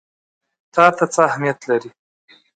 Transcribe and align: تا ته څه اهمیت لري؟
تا 0.73 0.85
ته 0.97 1.05
څه 1.13 1.21
اهمیت 1.29 1.59
لري؟ 1.69 1.89